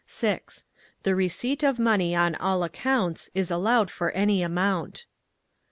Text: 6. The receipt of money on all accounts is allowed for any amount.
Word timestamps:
6. 0.07 0.65
The 1.03 1.13
receipt 1.13 1.61
of 1.61 1.77
money 1.77 2.15
on 2.15 2.33
all 2.33 2.63
accounts 2.63 3.29
is 3.35 3.51
allowed 3.51 3.91
for 3.91 4.09
any 4.13 4.41
amount. 4.41 5.05